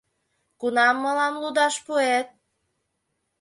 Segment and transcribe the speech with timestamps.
[0.59, 2.27] —Кунам мылам лудаш пуэт?